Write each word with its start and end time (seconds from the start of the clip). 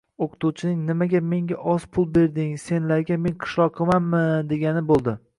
Oʻqituvchining 0.25 0.77
“nimaga 0.85 1.19
menga 1.33 1.57
oz 1.73 1.83
pul 1.97 2.07
berding, 2.15 2.55
senlarga 2.63 3.17
men 3.27 3.35
qishloqimanmi” 3.43 4.23
degani 4.55 4.83
boʻldi. 4.93 5.15